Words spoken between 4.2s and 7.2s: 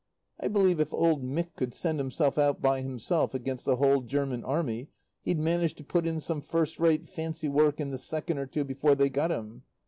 Army he'd manage to put in some first rate